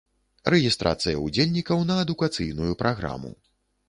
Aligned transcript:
Рэгістрацыя 0.51 1.19
ўдзельнікаў 1.25 1.83
на 1.89 1.97
адукацыйную 2.05 2.73
праграму. 2.81 3.31